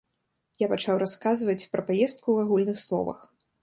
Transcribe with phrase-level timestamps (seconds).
[0.63, 3.19] Я пачаў расказваць пра паездку ў агульных словах.